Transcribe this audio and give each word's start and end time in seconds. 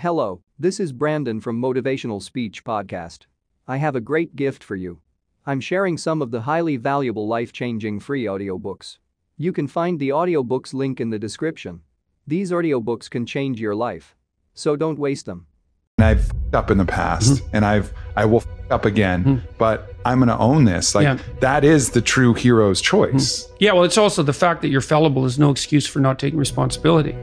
Hello, 0.00 0.42
this 0.58 0.78
is 0.78 0.92
Brandon 0.92 1.40
from 1.40 1.58
Motivational 1.58 2.22
Speech 2.22 2.64
Podcast. 2.64 3.20
I 3.66 3.78
have 3.78 3.96
a 3.96 4.00
great 4.00 4.36
gift 4.36 4.62
for 4.62 4.76
you. 4.76 5.00
I'm 5.46 5.58
sharing 5.58 5.96
some 5.96 6.20
of 6.20 6.30
the 6.30 6.42
highly 6.42 6.76
valuable 6.76 7.26
life 7.26 7.50
changing 7.50 8.00
free 8.00 8.24
audiobooks. 8.24 8.98
You 9.38 9.54
can 9.54 9.66
find 9.66 9.98
the 9.98 10.10
audiobooks 10.10 10.74
link 10.74 11.00
in 11.00 11.08
the 11.08 11.18
description. 11.18 11.80
These 12.26 12.50
audiobooks 12.50 13.08
can 13.08 13.24
change 13.24 13.58
your 13.58 13.74
life. 13.74 14.14
So 14.52 14.76
don't 14.76 14.98
waste 14.98 15.24
them. 15.24 15.46
and 15.98 16.04
I've 16.04 16.28
f***ed 16.28 16.54
up 16.54 16.70
in 16.70 16.76
the 16.76 16.84
past 16.84 17.32
mm-hmm. 17.32 17.56
and 17.56 17.64
I've 17.64 17.90
I 18.16 18.26
will 18.26 18.40
f- 18.40 18.70
up 18.70 18.84
again, 18.84 19.24
mm-hmm. 19.24 19.46
but 19.56 19.94
I'm 20.04 20.18
going 20.18 20.28
to 20.28 20.36
own 20.36 20.66
this. 20.66 20.94
Like 20.94 21.04
Yeah. 21.04 21.18
that 21.40 21.64
is 21.64 21.92
the 21.92 22.02
true 22.02 22.34
hero's 22.34 22.82
choice. 22.82 23.44
Mm-hmm. 23.44 23.56
Yeah, 23.60 23.72
well, 23.72 23.84
it's 23.84 23.96
also 23.96 24.22
the 24.22 24.34
fact 24.34 24.60
that 24.60 24.68
you're 24.68 24.82
fallible 24.82 25.24
is 25.24 25.38
no 25.38 25.50
excuse 25.50 25.86
for 25.86 26.00
not 26.00 26.18
taking 26.18 26.38
responsibility. 26.38 27.16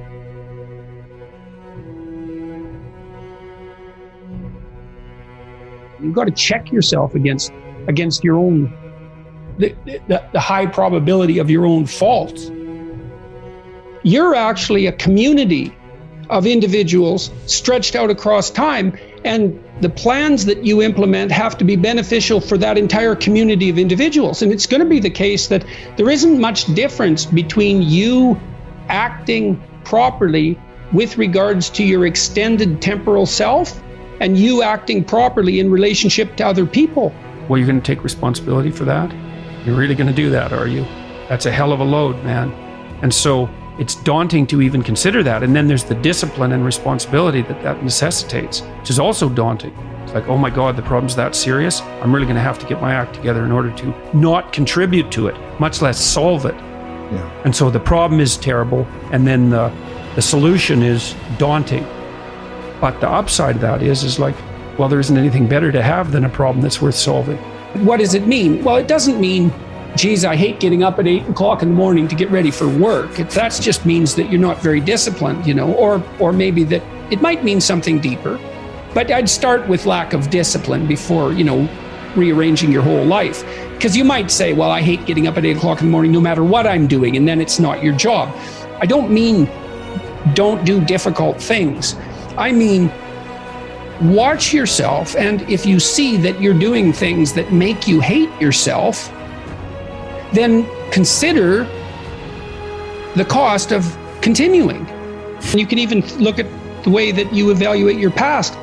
You've 6.03 6.13
got 6.13 6.25
to 6.25 6.31
check 6.31 6.71
yourself 6.71 7.15
against 7.15 7.51
against 7.87 8.23
your 8.23 8.37
own 8.37 8.73
the, 9.57 9.75
the, 9.85 10.23
the 10.33 10.39
high 10.39 10.65
probability 10.65 11.37
of 11.39 11.49
your 11.49 11.65
own 11.65 11.85
fault. 11.85 12.51
You're 14.03 14.35
actually 14.35 14.87
a 14.87 14.91
community 14.91 15.75
of 16.29 16.45
individuals 16.45 17.31
stretched 17.45 17.95
out 17.95 18.09
across 18.09 18.49
time, 18.49 18.97
and 19.23 19.63
the 19.81 19.89
plans 19.89 20.45
that 20.45 20.65
you 20.65 20.81
implement 20.81 21.31
have 21.31 21.57
to 21.59 21.65
be 21.65 21.75
beneficial 21.75 22.41
for 22.41 22.57
that 22.57 22.77
entire 22.77 23.15
community 23.15 23.69
of 23.69 23.77
individuals. 23.77 24.41
And 24.41 24.51
it's 24.51 24.65
going 24.65 24.81
to 24.81 24.89
be 24.89 24.99
the 24.99 25.09
case 25.09 25.47
that 25.47 25.65
there 25.97 26.09
isn't 26.09 26.39
much 26.39 26.65
difference 26.73 27.25
between 27.25 27.81
you 27.81 28.39
acting 28.89 29.61
properly 29.83 30.59
with 30.91 31.17
regards 31.17 31.69
to 31.71 31.83
your 31.83 32.05
extended 32.05 32.81
temporal 32.81 33.25
self 33.25 33.82
and 34.23 34.37
you 34.37 34.63
acting 34.63 35.03
properly 35.03 35.59
in 35.59 35.69
relationship 35.69 36.37
to 36.37 36.47
other 36.47 36.65
people. 36.65 37.13
Well, 37.49 37.57
you're 37.57 37.67
going 37.67 37.81
to 37.81 37.85
take 37.85 38.05
responsibility 38.05 38.71
for 38.71 38.85
that? 38.85 39.11
You're 39.65 39.75
really 39.75 39.95
going 39.95 40.07
to 40.07 40.15
do 40.15 40.29
that, 40.29 40.53
are 40.53 40.65
you? 40.65 40.83
That's 41.27 41.45
a 41.45 41.51
hell 41.51 41.73
of 41.73 41.81
a 41.81 41.83
load, 41.83 42.15
man. 42.23 42.53
And 43.01 43.13
so 43.13 43.49
it's 43.79 43.95
daunting 43.95 44.47
to 44.47 44.61
even 44.61 44.81
consider 44.81 45.23
that. 45.23 45.43
And 45.43 45.53
then 45.53 45.67
there's 45.67 45.83
the 45.83 45.95
discipline 45.95 46.53
and 46.53 46.63
responsibility 46.63 47.41
that 47.41 47.61
that 47.63 47.83
necessitates, 47.83 48.61
which 48.79 48.89
is 48.89 48.97
also 48.97 49.27
daunting. 49.27 49.75
It's 50.03 50.13
like, 50.13 50.29
oh 50.29 50.37
my 50.37 50.49
God, 50.49 50.77
the 50.77 50.83
problem's 50.83 51.17
that 51.17 51.35
serious. 51.35 51.81
I'm 51.81 52.13
really 52.13 52.25
going 52.25 52.37
to 52.37 52.41
have 52.41 52.59
to 52.59 52.65
get 52.65 52.79
my 52.79 52.93
act 52.93 53.13
together 53.13 53.43
in 53.43 53.51
order 53.51 53.75
to 53.75 54.17
not 54.17 54.53
contribute 54.53 55.11
to 55.11 55.27
it, 55.27 55.35
much 55.59 55.81
less 55.81 55.99
solve 55.99 56.45
it. 56.45 56.55
Yeah. 56.55 57.41
And 57.43 57.53
so 57.53 57.69
the 57.69 57.79
problem 57.81 58.21
is 58.21 58.37
terrible, 58.37 58.87
and 59.11 59.27
then 59.27 59.49
the, 59.49 59.69
the 60.15 60.21
solution 60.21 60.81
is 60.81 61.13
daunting. 61.37 61.85
But 62.83 62.99
the 62.99 63.09
upside 63.09 63.55
of 63.55 63.61
that 63.61 63.81
is, 63.81 64.03
is 64.03 64.19
like, 64.19 64.35
well, 64.77 64.89
there 64.89 64.99
isn't 64.99 65.15
anything 65.15 65.47
better 65.47 65.71
to 65.71 65.81
have 65.81 66.11
than 66.11 66.25
a 66.25 66.29
problem 66.29 66.61
that's 66.61 66.81
worth 66.81 66.95
solving. 66.95 67.37
What 67.85 68.01
does 68.01 68.13
it 68.13 68.27
mean? 68.27 68.61
Well, 68.61 68.75
it 68.75 68.89
doesn't 68.89 69.21
mean, 69.21 69.53
geez, 69.95 70.25
I 70.25 70.35
hate 70.35 70.59
getting 70.59 70.83
up 70.83 70.99
at 70.99 71.07
eight 71.07 71.25
o'clock 71.29 71.61
in 71.61 71.69
the 71.69 71.75
morning 71.75 72.09
to 72.09 72.15
get 72.15 72.29
ready 72.29 72.51
for 72.51 72.67
work. 72.67 73.15
That 73.15 73.57
just 73.61 73.85
means 73.85 74.15
that 74.15 74.29
you're 74.29 74.41
not 74.41 74.61
very 74.61 74.81
disciplined, 74.81 75.47
you 75.47 75.53
know, 75.53 75.73
or 75.75 76.03
or 76.19 76.33
maybe 76.33 76.65
that 76.65 76.83
it 77.09 77.21
might 77.21 77.41
mean 77.41 77.61
something 77.61 78.01
deeper. 78.01 78.37
But 78.93 79.09
I'd 79.09 79.29
start 79.29 79.65
with 79.69 79.85
lack 79.85 80.11
of 80.11 80.29
discipline 80.29 80.85
before, 80.85 81.31
you 81.31 81.45
know, 81.45 81.69
rearranging 82.17 82.69
your 82.69 82.81
whole 82.81 83.05
life. 83.05 83.45
Because 83.75 83.95
you 83.95 84.03
might 84.03 84.29
say, 84.29 84.51
well, 84.51 84.71
I 84.71 84.81
hate 84.81 85.05
getting 85.05 85.25
up 85.25 85.37
at 85.37 85.45
eight 85.45 85.55
o'clock 85.55 85.79
in 85.79 85.85
the 85.85 85.91
morning 85.91 86.11
no 86.11 86.19
matter 86.19 86.43
what 86.43 86.67
I'm 86.67 86.87
doing, 86.87 87.15
and 87.15 87.25
then 87.25 87.39
it's 87.39 87.59
not 87.59 87.81
your 87.81 87.95
job. 87.95 88.35
I 88.81 88.85
don't 88.85 89.09
mean 89.09 89.49
don't 90.33 90.65
do 90.65 90.83
difficult 90.83 91.41
things. 91.41 91.95
I 92.37 92.51
mean, 92.51 92.91
watch 94.01 94.53
yourself, 94.53 95.15
and 95.15 95.41
if 95.43 95.65
you 95.65 95.79
see 95.79 96.17
that 96.17 96.41
you're 96.41 96.57
doing 96.57 96.91
things 96.91 97.33
that 97.33 97.53
make 97.53 97.87
you 97.87 97.99
hate 97.99 98.29
yourself, 98.41 99.11
then 100.33 100.67
consider 100.91 101.65
the 103.15 103.25
cost 103.25 103.71
of 103.71 103.97
continuing. 104.21 104.85
And 104.87 105.59
you 105.59 105.67
can 105.67 105.77
even 105.77 106.01
look 106.17 106.39
at 106.39 106.47
the 106.83 106.89
way 106.89 107.11
that 107.11 107.31
you 107.33 107.51
evaluate 107.51 107.97
your 107.97 108.11
past. 108.11 108.55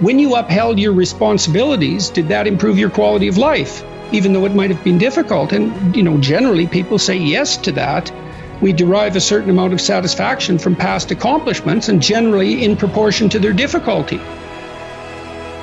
When 0.00 0.18
you 0.20 0.36
upheld 0.36 0.78
your 0.78 0.92
responsibilities, 0.92 2.08
did 2.08 2.28
that 2.28 2.46
improve 2.46 2.78
your 2.78 2.90
quality 2.90 3.26
of 3.26 3.36
life? 3.36 3.82
Even 4.12 4.32
though 4.32 4.44
it 4.44 4.54
might 4.54 4.70
have 4.70 4.82
been 4.84 4.98
difficult. 4.98 5.52
And, 5.52 5.96
you 5.96 6.04
know, 6.04 6.18
generally 6.18 6.68
people 6.68 6.98
say 6.98 7.16
yes 7.16 7.56
to 7.58 7.72
that. 7.72 8.12
We 8.60 8.72
derive 8.72 9.14
a 9.16 9.20
certain 9.20 9.50
amount 9.50 9.72
of 9.72 9.80
satisfaction 9.80 10.58
from 10.58 10.74
past 10.74 11.10
accomplishments 11.10 11.88
and 11.88 12.02
generally 12.02 12.64
in 12.64 12.76
proportion 12.76 13.28
to 13.30 13.38
their 13.38 13.52
difficulty. 13.52 14.20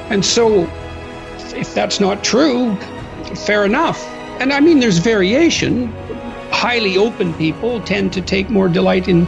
And 0.09 0.23
so, 0.23 0.63
if 1.55 1.73
that's 1.73 1.99
not 1.99 2.23
true, 2.23 2.75
fair 3.45 3.65
enough. 3.65 4.03
And 4.39 4.53
I 4.53 4.59
mean, 4.59 4.79
there's 4.79 4.99
variation. 4.99 5.87
Highly 6.51 6.97
open 6.97 7.33
people 7.33 7.81
tend 7.81 8.13
to 8.13 8.21
take 8.21 8.49
more 8.49 8.69
delight 8.69 9.07
in 9.07 9.27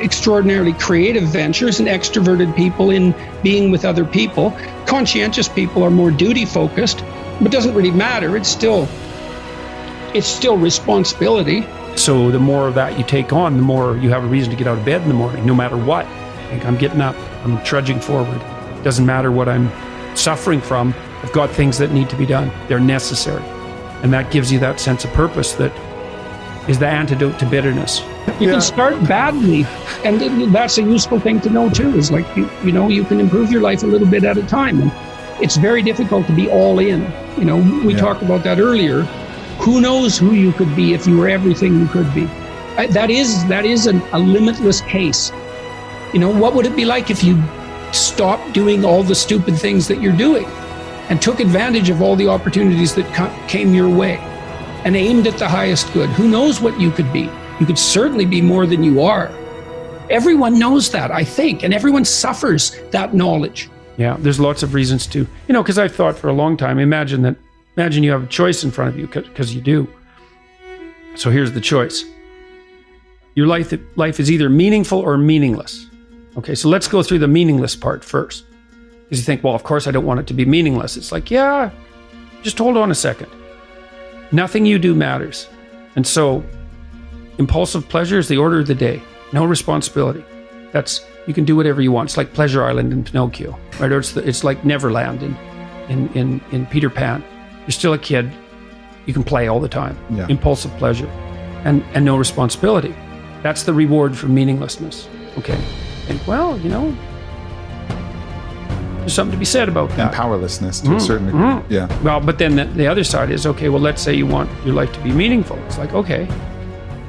extraordinarily 0.00 0.72
creative 0.74 1.24
ventures, 1.24 1.80
and 1.80 1.88
extroverted 1.88 2.54
people 2.56 2.90
in 2.90 3.14
being 3.42 3.70
with 3.70 3.84
other 3.84 4.04
people. 4.04 4.56
Conscientious 4.86 5.48
people 5.48 5.82
are 5.82 5.90
more 5.90 6.10
duty 6.10 6.44
focused, 6.44 7.02
but 7.38 7.46
it 7.46 7.52
doesn't 7.52 7.74
really 7.74 7.90
matter. 7.90 8.36
It's 8.36 8.48
still 8.48 8.88
it's 10.14 10.26
still 10.26 10.56
responsibility. 10.56 11.66
So 11.96 12.30
the 12.30 12.38
more 12.38 12.68
of 12.68 12.74
that 12.74 12.98
you 12.98 13.04
take 13.04 13.32
on, 13.32 13.56
the 13.56 13.62
more 13.62 13.96
you 13.96 14.10
have 14.10 14.22
a 14.22 14.26
reason 14.26 14.50
to 14.50 14.56
get 14.56 14.66
out 14.66 14.78
of 14.78 14.84
bed 14.84 15.02
in 15.02 15.08
the 15.08 15.14
morning, 15.14 15.44
no 15.46 15.54
matter 15.54 15.76
what. 15.76 16.06
Like 16.52 16.64
I'm 16.64 16.76
getting 16.76 17.00
up, 17.00 17.16
I'm 17.44 17.62
trudging 17.64 18.00
forward. 18.00 18.40
Doesn't 18.84 19.04
matter 19.06 19.32
what 19.32 19.48
I'm 19.48 19.70
suffering 20.16 20.60
from. 20.60 20.94
I've 21.22 21.32
got 21.32 21.50
things 21.50 21.78
that 21.78 21.90
need 21.92 22.08
to 22.10 22.16
be 22.16 22.26
done. 22.26 22.52
They're 22.68 22.78
necessary. 22.78 23.42
And 24.02 24.12
that 24.12 24.30
gives 24.30 24.52
you 24.52 24.58
that 24.60 24.78
sense 24.78 25.04
of 25.04 25.12
purpose 25.14 25.54
that 25.54 25.72
is 26.68 26.78
the 26.78 26.86
antidote 26.86 27.38
to 27.38 27.46
bitterness. 27.46 28.00
You 28.38 28.46
Yeah. 28.48 28.52
can 28.52 28.60
start 28.60 29.02
badly, 29.08 29.66
and 30.04 30.20
that's 30.54 30.78
a 30.78 30.82
useful 30.82 31.18
thing 31.18 31.40
to 31.40 31.50
know 31.50 31.70
too. 31.70 31.96
Is 31.96 32.10
like 32.12 32.26
you, 32.36 32.48
you 32.64 32.72
know 32.72 32.88
you 32.88 33.04
can 33.04 33.20
improve 33.20 33.50
your 33.50 33.62
life 33.62 33.82
a 33.82 33.86
little 33.86 34.06
bit 34.06 34.24
at 34.24 34.36
a 34.36 34.42
time, 34.42 34.80
and 34.82 34.92
it's 35.40 35.56
very 35.56 35.80
difficult 35.82 36.26
to 36.26 36.32
be 36.32 36.50
all 36.50 36.78
in. 36.78 37.06
You 37.38 37.44
know, 37.44 37.56
we 37.56 37.94
Yeah. 37.94 38.00
talked 38.00 38.22
about 38.22 38.42
that 38.44 38.58
earlier. 38.58 39.06
Who 39.58 39.80
knows 39.80 40.16
who 40.18 40.32
you 40.32 40.52
could 40.52 40.74
be 40.76 40.92
if 40.94 41.06
you 41.06 41.18
were 41.18 41.28
everything 41.28 41.78
you 41.80 41.86
could 41.88 42.12
be? 42.14 42.26
I- 42.76 42.86
That 42.88 43.10
is 43.10 43.44
that 43.48 43.64
is 43.64 43.86
an, 43.86 44.00
a 44.12 44.18
limitless 44.18 44.80
case. 44.82 45.32
You 46.12 46.20
know, 46.20 46.30
what 46.30 46.54
would 46.54 46.66
it 46.66 46.76
be 46.76 46.84
like 46.84 47.10
if 47.10 47.24
you 47.24 47.42
stopped 47.92 48.52
doing 48.52 48.84
all 48.84 49.02
the 49.02 49.14
stupid 49.14 49.56
things 49.58 49.88
that 49.88 50.00
you're 50.00 50.16
doing 50.16 50.46
and 51.08 51.20
took 51.20 51.40
advantage 51.40 51.88
of 51.90 52.02
all 52.02 52.16
the 52.16 52.28
opportunities 52.28 52.94
that 52.94 53.06
came 53.48 53.74
your 53.74 53.88
way 53.88 54.16
and 54.84 54.94
aimed 54.96 55.26
at 55.26 55.38
the 55.38 55.48
highest 55.48 55.92
good? 55.92 56.08
Who 56.10 56.28
knows 56.28 56.60
what 56.60 56.78
you 56.80 56.90
could 56.90 57.12
be? 57.12 57.28
You 57.58 57.66
could 57.66 57.78
certainly 57.78 58.24
be 58.26 58.40
more 58.42 58.66
than 58.66 58.82
you 58.84 59.02
are. 59.02 59.30
Everyone 60.10 60.58
knows 60.58 60.90
that, 60.90 61.10
I 61.10 61.24
think, 61.24 61.64
and 61.64 61.74
everyone 61.74 62.04
suffers 62.04 62.76
that 62.92 63.14
knowledge. 63.14 63.68
Yeah, 63.96 64.16
there's 64.20 64.38
lots 64.38 64.62
of 64.62 64.74
reasons 64.74 65.06
to, 65.08 65.20
you 65.48 65.52
know, 65.52 65.62
because 65.62 65.78
I've 65.78 65.94
thought 65.94 66.16
for 66.16 66.28
a 66.28 66.32
long 66.32 66.56
time, 66.56 66.78
imagine 66.78 67.22
that, 67.22 67.36
imagine 67.76 68.02
you 68.02 68.10
have 68.10 68.24
a 68.24 68.28
choice 68.28 68.64
in 68.64 68.70
front 68.70 68.90
of 68.90 68.98
you, 68.98 69.06
because 69.06 69.54
you 69.54 69.60
do. 69.60 69.88
So 71.14 71.30
here's 71.30 71.52
the 71.52 71.60
choice 71.60 72.04
your 73.34 73.46
life, 73.46 73.72
life 73.96 74.18
is 74.18 74.30
either 74.30 74.48
meaningful 74.48 74.98
or 74.98 75.18
meaningless. 75.18 75.86
Okay, 76.38 76.54
so 76.54 76.68
let's 76.68 76.88
go 76.88 77.02
through 77.02 77.18
the 77.18 77.28
meaningless 77.28 77.76
part 77.76 78.02
first. 78.02 78.44
Because 79.04 79.18
you 79.18 79.24
think, 79.24 79.44
well, 79.44 79.54
of 79.54 79.62
course 79.62 79.86
I 79.86 79.90
don't 79.90 80.06
want 80.06 80.20
it 80.20 80.26
to 80.28 80.34
be 80.34 80.44
meaningless. 80.44 80.96
It's 80.96 81.12
like, 81.12 81.30
yeah, 81.30 81.70
just 82.42 82.58
hold 82.58 82.76
on 82.76 82.90
a 82.90 82.94
second. 82.94 83.30
Nothing 84.32 84.66
you 84.66 84.78
do 84.78 84.94
matters. 84.94 85.48
And 85.96 86.06
so 86.06 86.42
impulsive 87.38 87.88
pleasure 87.88 88.18
is 88.18 88.28
the 88.28 88.38
order 88.38 88.60
of 88.60 88.66
the 88.66 88.74
day. 88.74 89.02
No 89.32 89.44
responsibility. 89.44 90.24
That's 90.72 91.04
you 91.26 91.34
can 91.34 91.44
do 91.44 91.56
whatever 91.56 91.82
you 91.82 91.92
want. 91.92 92.10
It's 92.10 92.16
like 92.16 92.32
Pleasure 92.32 92.64
Island 92.64 92.92
in 92.92 93.04
Pinocchio, 93.04 93.58
right? 93.80 93.92
Or 93.92 93.98
it's 93.98 94.12
the, 94.12 94.26
it's 94.26 94.44
like 94.44 94.64
Neverland 94.64 95.22
in, 95.22 95.36
in 95.88 96.08
in 96.14 96.40
in 96.52 96.66
Peter 96.66 96.90
Pan. 96.90 97.22
You're 97.66 97.72
still 97.72 97.92
a 97.92 97.98
kid. 97.98 98.30
You 99.06 99.12
can 99.12 99.24
play 99.24 99.48
all 99.48 99.60
the 99.60 99.68
time. 99.68 99.98
Yeah. 100.10 100.26
Impulsive 100.28 100.70
pleasure, 100.78 101.08
and 101.64 101.82
and 101.94 102.04
no 102.04 102.16
responsibility. 102.16 102.94
That's 103.42 103.64
the 103.64 103.74
reward 103.74 104.16
for 104.16 104.28
meaninglessness. 104.28 105.08
Okay. 105.38 105.60
Think, 106.06 106.26
well, 106.26 106.58
you 106.58 106.68
know, 106.68 106.96
there's 109.00 109.14
something 109.14 109.32
to 109.32 109.38
be 109.38 109.44
said 109.44 109.68
about 109.68 109.90
that. 109.90 110.00
And 110.00 110.12
powerlessness 110.12 110.80
to 110.80 110.86
a 110.86 110.90
mm-hmm. 110.90 110.98
certain 110.98 111.26
degree. 111.26 111.40
Mm-hmm. 111.40 111.72
Yeah. 111.72 112.02
Well, 112.02 112.20
but 112.20 112.38
then 112.38 112.56
the, 112.56 112.64
the 112.64 112.86
other 112.86 113.04
side 113.04 113.30
is 113.30 113.46
okay, 113.46 113.68
well, 113.68 113.80
let's 113.80 114.02
say 114.02 114.14
you 114.14 114.26
want 114.26 114.50
your 114.64 114.74
life 114.74 114.92
to 114.94 115.00
be 115.00 115.12
meaningful. 115.12 115.58
It's 115.66 115.78
like, 115.78 115.92
okay, 115.94 116.26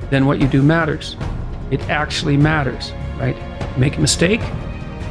then 0.09 0.25
what 0.25 0.39
you 0.39 0.48
do 0.48 0.62
matters. 0.62 1.15
It 1.71 1.81
actually 1.89 2.38
matters, 2.38 2.92
right? 3.18 3.36
Make 3.77 3.98
a 3.98 4.00
mistake, 4.00 4.42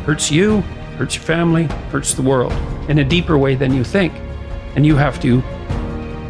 hurts 0.05 0.31
you, 0.31 0.61
hurts 0.97 1.17
your 1.17 1.25
family, 1.25 1.65
hurts 1.91 2.15
the 2.15 2.23
world 2.23 2.53
in 2.89 2.99
a 3.01 3.05
deeper 3.05 3.37
way 3.37 3.57
than 3.57 3.75
you 3.75 3.85
think. 3.85 4.13
And 4.77 4.87
you 4.87 4.95
have 4.97 5.19
to 5.23 5.43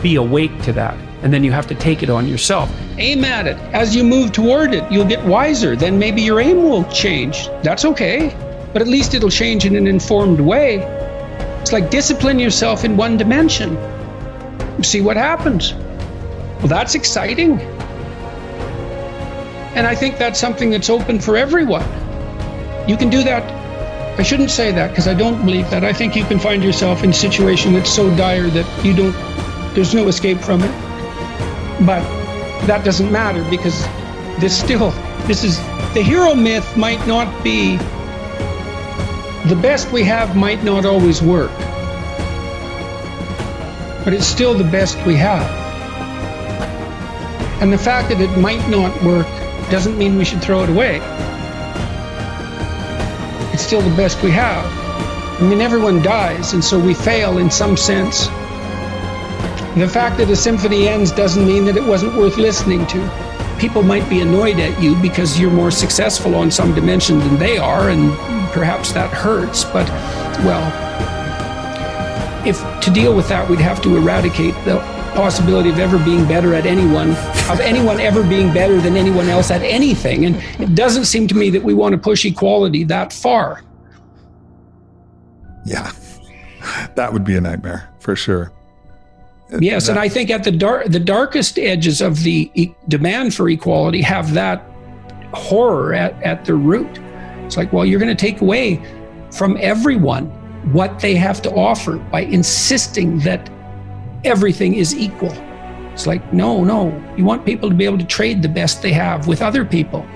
be 0.02 0.14
awake 0.16 0.62
to 0.62 0.72
that. 0.72 0.96
And 1.22 1.32
then 1.32 1.42
you 1.44 1.52
have 1.52 1.66
to 1.66 1.74
take 1.74 2.02
it 2.02 2.08
on 2.10 2.28
yourself. 2.28 2.70
Aim 2.98 3.24
at 3.24 3.46
it. 3.46 3.56
As 3.74 3.94
you 3.96 4.04
move 4.04 4.32
toward 4.32 4.72
it, 4.72 4.90
you'll 4.90 5.06
get 5.08 5.24
wiser. 5.26 5.76
Then 5.76 5.98
maybe 5.98 6.22
your 6.22 6.40
aim 6.40 6.62
will 6.62 6.84
change. 6.84 7.48
That's 7.62 7.84
okay. 7.84 8.34
but 8.76 8.82
at 8.82 8.88
least 8.88 9.14
it'll 9.14 9.30
change 9.30 9.64
in 9.64 9.74
an 9.74 9.86
informed 9.86 10.38
way. 10.38 10.80
It's 11.62 11.72
like 11.72 11.88
discipline 11.90 12.38
yourself 12.38 12.84
in 12.84 12.94
one 12.98 13.16
dimension. 13.16 13.74
See 14.84 15.00
what 15.00 15.16
happens. 15.16 15.72
Well, 15.72 16.68
that's 16.68 16.94
exciting. 16.94 17.58
And 19.74 19.86
I 19.86 19.94
think 19.94 20.18
that's 20.18 20.38
something 20.38 20.68
that's 20.68 20.90
open 20.90 21.20
for 21.20 21.38
everyone. 21.38 21.88
You 22.86 22.98
can 22.98 23.08
do 23.08 23.24
that. 23.24 23.42
I 24.18 24.22
shouldn't 24.22 24.50
say 24.50 24.72
that 24.72 24.90
because 24.90 25.06
I 25.06 25.12
don't 25.12 25.44
believe 25.44 25.68
that. 25.70 25.84
I 25.84 25.92
think 25.92 26.16
you 26.16 26.24
can 26.24 26.38
find 26.38 26.64
yourself 26.64 27.04
in 27.04 27.10
a 27.10 27.14
situation 27.14 27.74
that's 27.74 27.92
so 27.92 28.08
dire 28.16 28.48
that 28.48 28.84
you 28.84 28.96
don't, 28.96 29.12
there's 29.74 29.92
no 29.92 30.08
escape 30.08 30.40
from 30.40 30.62
it. 30.62 30.70
But 31.84 32.00
that 32.66 32.82
doesn't 32.82 33.12
matter 33.12 33.44
because 33.50 33.82
this 34.40 34.58
still, 34.58 34.90
this 35.26 35.44
is, 35.44 35.58
the 35.92 36.02
hero 36.02 36.34
myth 36.34 36.78
might 36.78 37.06
not 37.06 37.44
be, 37.44 37.76
the 39.48 39.58
best 39.60 39.92
we 39.92 40.02
have 40.04 40.34
might 40.34 40.64
not 40.64 40.86
always 40.86 41.20
work. 41.20 41.50
But 44.02 44.14
it's 44.14 44.26
still 44.26 44.54
the 44.54 44.64
best 44.64 44.96
we 45.04 45.16
have. 45.16 45.46
And 47.60 47.70
the 47.70 47.78
fact 47.78 48.08
that 48.08 48.20
it 48.20 48.34
might 48.38 48.66
not 48.70 49.02
work 49.02 49.26
doesn't 49.70 49.98
mean 49.98 50.16
we 50.16 50.24
should 50.24 50.42
throw 50.42 50.62
it 50.62 50.70
away. 50.70 51.00
It's 53.56 53.64
still 53.64 53.80
the 53.80 53.96
best 53.96 54.22
we 54.22 54.30
have. 54.32 54.66
I 55.40 55.48
mean, 55.48 55.62
everyone 55.62 56.02
dies, 56.02 56.52
and 56.52 56.62
so 56.62 56.78
we 56.78 56.92
fail 56.92 57.38
in 57.38 57.50
some 57.50 57.74
sense. 57.74 58.26
The 59.76 59.88
fact 59.90 60.18
that 60.18 60.28
a 60.28 60.36
symphony 60.36 60.88
ends 60.88 61.10
doesn't 61.10 61.46
mean 61.46 61.64
that 61.64 61.74
it 61.74 61.82
wasn't 61.82 62.14
worth 62.16 62.36
listening 62.36 62.86
to. 62.88 63.56
People 63.58 63.82
might 63.82 64.06
be 64.10 64.20
annoyed 64.20 64.58
at 64.58 64.78
you 64.82 64.94
because 65.00 65.40
you're 65.40 65.50
more 65.50 65.70
successful 65.70 66.34
on 66.34 66.50
some 66.50 66.74
dimension 66.74 67.18
than 67.18 67.38
they 67.38 67.56
are, 67.56 67.88
and 67.88 68.12
perhaps 68.52 68.92
that 68.92 69.10
hurts, 69.10 69.64
but, 69.64 69.88
well, 70.44 70.66
if 72.46 72.60
to 72.82 72.90
deal 72.90 73.16
with 73.16 73.26
that, 73.30 73.48
we'd 73.48 73.58
have 73.58 73.80
to 73.84 73.96
eradicate 73.96 74.54
the 74.66 74.95
possibility 75.16 75.70
of 75.70 75.78
ever 75.78 75.98
being 75.98 76.26
better 76.28 76.54
at 76.54 76.66
anyone, 76.66 77.10
of 77.50 77.58
anyone 77.60 77.98
ever 77.98 78.22
being 78.22 78.52
better 78.52 78.80
than 78.80 78.96
anyone 78.96 79.28
else 79.28 79.50
at 79.50 79.62
anything. 79.62 80.26
And 80.26 80.36
it 80.60 80.74
doesn't 80.74 81.06
seem 81.06 81.26
to 81.28 81.34
me 81.34 81.50
that 81.50 81.62
we 81.62 81.74
want 81.74 81.92
to 81.92 81.98
push 81.98 82.24
equality 82.24 82.84
that 82.84 83.12
far. 83.12 83.62
Yeah, 85.64 85.90
that 86.94 87.12
would 87.12 87.24
be 87.24 87.36
a 87.36 87.40
nightmare 87.40 87.88
for 87.98 88.14
sure. 88.14 88.52
Yes, 89.58 89.86
that, 89.86 89.92
and 89.92 90.00
I 90.00 90.08
think 90.08 90.30
at 90.30 90.44
the 90.44 90.52
dark, 90.52 90.86
the 90.86 91.00
darkest 91.00 91.58
edges 91.58 92.00
of 92.00 92.22
the 92.22 92.50
e- 92.54 92.74
demand 92.88 93.34
for 93.34 93.48
equality 93.48 94.02
have 94.02 94.34
that 94.34 94.64
horror 95.32 95.94
at, 95.94 96.20
at 96.22 96.44
the 96.44 96.54
root. 96.54 96.98
It's 97.44 97.56
like, 97.56 97.72
well, 97.72 97.84
you're 97.84 98.00
going 98.00 98.14
to 98.14 98.20
take 98.20 98.40
away 98.40 98.82
from 99.32 99.56
everyone 99.60 100.26
what 100.72 100.98
they 100.98 101.14
have 101.14 101.40
to 101.42 101.50
offer 101.54 101.96
by 101.96 102.22
insisting 102.22 103.20
that 103.20 103.48
everything 104.26 104.74
is 104.74 104.94
equal. 104.94 105.32
It's 105.92 106.06
like, 106.06 106.32
no, 106.32 106.62
no. 106.62 106.92
You 107.16 107.24
want 107.24 107.46
people 107.46 107.70
to 107.70 107.74
be 107.74 107.84
able 107.84 107.98
to 107.98 108.04
trade 108.04 108.42
the 108.42 108.48
best 108.48 108.82
they 108.82 108.92
have 108.92 109.26
with 109.26 109.40
other 109.40 109.64
people. 109.64 110.06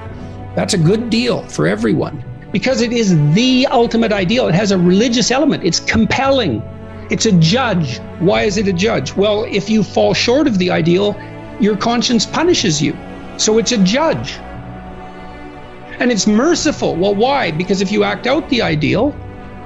That's 0.54 0.74
a 0.74 0.78
good 0.78 1.08
deal 1.08 1.42
for 1.44 1.66
everyone 1.66 2.22
because 2.52 2.80
it 2.80 2.92
is 2.92 3.16
the 3.34 3.66
ultimate 3.70 4.12
ideal. 4.12 4.48
It 4.48 4.54
has 4.54 4.72
a 4.72 4.78
religious 4.78 5.30
element, 5.30 5.64
it's 5.64 5.80
compelling, 5.80 6.62
it's 7.10 7.26
a 7.26 7.32
judge. 7.32 7.98
Why 8.18 8.42
is 8.42 8.56
it 8.56 8.68
a 8.68 8.72
judge? 8.72 9.14
Well, 9.16 9.44
if 9.44 9.70
you 9.70 9.82
fall 9.82 10.14
short 10.14 10.46
of 10.46 10.58
the 10.58 10.70
ideal, 10.70 11.16
your 11.60 11.76
conscience 11.76 12.26
punishes 12.26 12.82
you. 12.82 12.96
So 13.36 13.58
it's 13.58 13.72
a 13.72 13.78
judge. 13.78 14.32
And 15.98 16.10
it's 16.10 16.26
merciful. 16.26 16.96
Well, 16.96 17.14
why? 17.14 17.50
Because 17.50 17.80
if 17.80 17.92
you 17.92 18.04
act 18.04 18.26
out 18.26 18.48
the 18.48 18.62
ideal, 18.62 19.14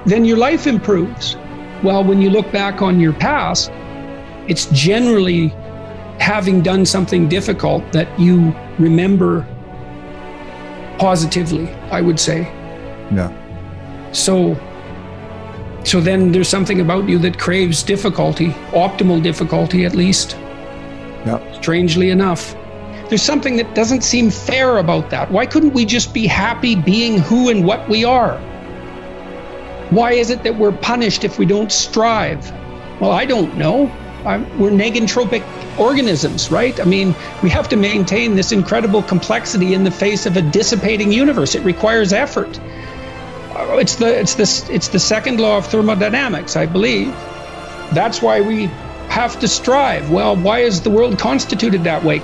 then 0.05 0.25
your 0.25 0.37
life 0.37 0.67
improves. 0.67 1.35
Well, 1.83 2.03
when 2.03 2.21
you 2.21 2.29
look 2.29 2.51
back 2.51 2.81
on 2.81 2.99
your 2.99 3.13
past, 3.13 3.71
it's 4.47 4.65
generally 4.67 5.47
having 6.19 6.61
done 6.61 6.85
something 6.85 7.27
difficult 7.27 7.91
that 7.91 8.07
you 8.19 8.55
remember 8.79 9.45
positively, 10.97 11.69
I 11.91 12.01
would 12.01 12.19
say. 12.19 12.41
Yeah. 13.11 13.31
So 14.11 14.55
so 15.83 16.01
then 16.01 16.31
there's 16.31 16.49
something 16.49 16.81
about 16.81 17.07
you 17.07 17.19
that 17.19 17.37
craves 17.37 17.83
difficulty, 17.83 18.49
optimal 18.71 19.21
difficulty 19.21 19.85
at 19.85 19.93
least. 19.95 20.35
Yeah. 21.25 21.39
Strangely 21.61 22.09
enough. 22.09 22.55
There's 23.09 23.21
something 23.21 23.55
that 23.57 23.75
doesn't 23.75 24.03
seem 24.03 24.31
fair 24.31 24.79
about 24.79 25.11
that. 25.11 25.29
Why 25.29 25.45
couldn't 25.45 25.73
we 25.73 25.85
just 25.85 26.11
be 26.11 26.25
happy 26.25 26.75
being 26.75 27.19
who 27.19 27.49
and 27.49 27.63
what 27.63 27.87
we 27.87 28.03
are? 28.03 28.39
Why 29.91 30.13
is 30.13 30.31
it 30.31 30.41
that 30.41 30.55
we're 30.55 30.71
punished 30.71 31.23
if 31.23 31.37
we 31.37 31.45
don't 31.45 31.71
strive? 31.71 32.51
Well, 32.99 33.11
I 33.11 33.25
don't 33.25 33.55
know. 33.55 33.91
We're 34.25 34.71
negentropic 34.71 35.43
organisms, 35.77 36.49
right? 36.49 36.79
I 36.79 36.83
mean, 36.83 37.13
we 37.43 37.49
have 37.51 37.69
to 37.69 37.75
maintain 37.75 38.35
this 38.35 38.51
incredible 38.51 39.03
complexity 39.03 39.75
in 39.75 39.83
the 39.83 39.91
face 39.91 40.25
of 40.25 40.35
a 40.35 40.41
dissipating 40.41 41.11
universe. 41.11 41.53
It 41.53 41.63
requires 41.63 42.11
effort. 42.11 42.59
Uh, 43.55 43.77
it's 43.77 43.95
the 43.95 44.19
it's 44.19 44.33
the 44.33 44.73
it's 44.73 44.87
the 44.87 44.99
second 44.99 45.39
law 45.39 45.57
of 45.57 45.67
thermodynamics, 45.67 46.55
I 46.55 46.65
believe. 46.65 47.09
That's 47.93 48.19
why 48.19 48.41
we 48.41 48.65
have 49.09 49.39
to 49.41 49.47
strive. 49.47 50.09
Well, 50.09 50.35
why 50.35 50.59
is 50.59 50.81
the 50.81 50.89
world 50.89 51.19
constituted 51.19 51.83
that 51.83 52.03
way? 52.03 52.19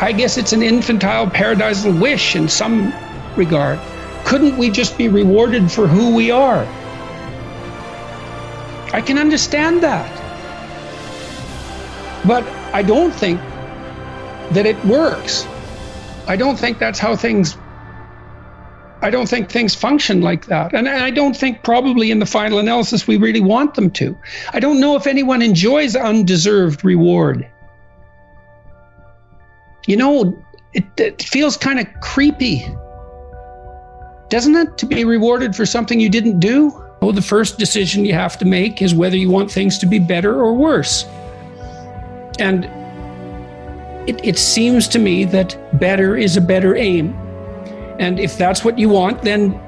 I 0.00 0.12
guess 0.12 0.38
it's 0.38 0.54
an 0.54 0.62
infantile 0.62 1.26
paradisal 1.26 2.00
wish 2.00 2.34
in 2.34 2.48
some 2.48 2.94
regard. 3.36 3.78
Couldn't 4.24 4.56
we 4.56 4.70
just 4.70 4.96
be 4.96 5.08
rewarded 5.08 5.70
for 5.70 5.86
who 5.86 6.14
we 6.14 6.30
are? 6.30 6.66
I 8.92 9.02
can 9.02 9.18
understand 9.18 9.82
that. 9.82 10.19
But 12.26 12.44
I 12.74 12.82
don't 12.82 13.12
think 13.12 13.40
that 14.52 14.66
it 14.66 14.82
works. 14.84 15.46
I 16.26 16.36
don't 16.36 16.58
think 16.58 16.78
that's 16.78 16.98
how 16.98 17.16
things 17.16 17.56
I 19.02 19.10
don't 19.10 19.28
think 19.28 19.50
things 19.50 19.74
function 19.74 20.20
like 20.20 20.46
that. 20.46 20.74
And 20.74 20.88
I 20.88 21.10
don't 21.10 21.34
think 21.34 21.62
probably 21.62 22.10
in 22.10 22.18
the 22.18 22.26
final 22.26 22.58
analysis 22.58 23.06
we 23.06 23.16
really 23.16 23.40
want 23.40 23.74
them 23.74 23.90
to. 23.92 24.16
I 24.52 24.60
don't 24.60 24.78
know 24.78 24.94
if 24.94 25.06
anyone 25.06 25.40
enjoys 25.40 25.96
undeserved 25.96 26.84
reward. 26.84 27.48
You 29.86 29.96
know, 29.96 30.44
it, 30.74 30.84
it 30.98 31.22
feels 31.22 31.56
kind 31.56 31.80
of 31.80 31.86
creepy, 32.02 32.66
doesn't 34.28 34.54
it, 34.54 34.76
to 34.78 34.86
be 34.86 35.04
rewarded 35.04 35.56
for 35.56 35.64
something 35.64 35.98
you 35.98 36.10
didn't 36.10 36.38
do? 36.38 36.70
Oh, 37.00 37.12
the 37.12 37.22
first 37.22 37.58
decision 37.58 38.04
you 38.04 38.12
have 38.12 38.36
to 38.38 38.44
make 38.44 38.82
is 38.82 38.94
whether 38.94 39.16
you 39.16 39.30
want 39.30 39.50
things 39.50 39.78
to 39.78 39.86
be 39.86 39.98
better 39.98 40.34
or 40.34 40.52
worse. 40.52 41.06
And 42.40 42.64
it, 44.08 44.24
it 44.24 44.38
seems 44.38 44.88
to 44.88 44.98
me 44.98 45.24
that 45.26 45.56
better 45.78 46.16
is 46.16 46.36
a 46.36 46.40
better 46.40 46.74
aim. 46.74 47.14
And 47.98 48.18
if 48.18 48.38
that's 48.38 48.64
what 48.64 48.78
you 48.78 48.88
want, 48.88 49.22
then 49.22 49.60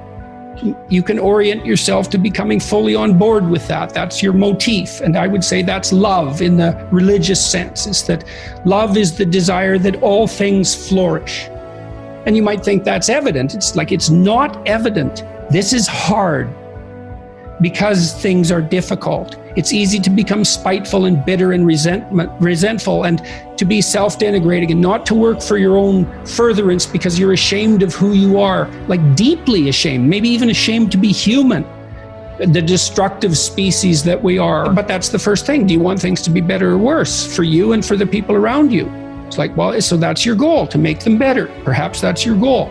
you 0.88 1.02
can 1.02 1.18
orient 1.18 1.64
yourself 1.66 2.10
to 2.10 2.18
becoming 2.18 2.60
fully 2.60 2.94
on 2.94 3.18
board 3.18 3.48
with 3.48 3.66
that. 3.68 3.94
That's 3.94 4.22
your 4.22 4.32
motif. 4.32 5.00
And 5.00 5.16
I 5.16 5.26
would 5.26 5.44
say 5.44 5.62
that's 5.62 5.92
love 5.92 6.42
in 6.42 6.56
the 6.56 6.88
religious 6.90 7.44
sense, 7.44 7.86
is 7.86 8.02
that 8.04 8.24
love 8.64 8.96
is 8.96 9.16
the 9.16 9.24
desire 9.24 9.78
that 9.78 10.02
all 10.02 10.26
things 10.26 10.88
flourish. 10.88 11.48
And 12.26 12.36
you 12.36 12.42
might 12.42 12.64
think 12.64 12.84
that's 12.84 13.08
evident. 13.08 13.54
It's 13.54 13.74
like 13.74 13.92
it's 13.92 14.10
not 14.10 14.66
evident. 14.66 15.24
This 15.50 15.72
is 15.72 15.86
hard 15.86 16.48
because 17.60 18.14
things 18.14 18.52
are 18.52 18.62
difficult. 18.62 19.36
It's 19.56 19.72
easy 19.72 19.98
to 20.00 20.10
become 20.10 20.44
spiteful 20.44 21.04
and 21.04 21.24
bitter 21.24 21.52
and 21.52 21.66
resentful 21.66 23.04
and 23.04 23.22
to 23.58 23.64
be 23.64 23.80
self 23.82 24.18
denigrating 24.18 24.70
and 24.70 24.80
not 24.80 25.04
to 25.06 25.14
work 25.14 25.42
for 25.42 25.58
your 25.58 25.76
own 25.76 26.06
furtherance 26.26 26.86
because 26.86 27.18
you're 27.18 27.32
ashamed 27.32 27.82
of 27.82 27.94
who 27.94 28.12
you 28.12 28.40
are, 28.40 28.68
like 28.88 29.14
deeply 29.14 29.68
ashamed, 29.68 30.08
maybe 30.08 30.28
even 30.28 30.50
ashamed 30.50 30.90
to 30.92 30.98
be 30.98 31.12
human, 31.12 31.64
the 32.38 32.62
destructive 32.62 33.36
species 33.36 34.02
that 34.04 34.22
we 34.22 34.38
are. 34.38 34.72
But 34.72 34.88
that's 34.88 35.10
the 35.10 35.18
first 35.18 35.44
thing. 35.44 35.66
Do 35.66 35.74
you 35.74 35.80
want 35.80 36.00
things 36.00 36.22
to 36.22 36.30
be 36.30 36.40
better 36.40 36.70
or 36.70 36.78
worse 36.78 37.34
for 37.34 37.42
you 37.42 37.72
and 37.72 37.84
for 37.84 37.96
the 37.96 38.06
people 38.06 38.34
around 38.34 38.72
you? 38.72 38.90
It's 39.26 39.38
like, 39.38 39.56
well, 39.56 39.80
so 39.80 39.96
that's 39.96 40.26
your 40.26 40.36
goal 40.36 40.66
to 40.66 40.78
make 40.78 41.00
them 41.00 41.18
better. 41.18 41.46
Perhaps 41.64 42.00
that's 42.00 42.26
your 42.26 42.38
goal. 42.38 42.70